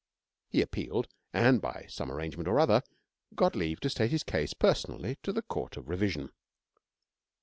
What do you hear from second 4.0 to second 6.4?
his case personally to the Court of Revision.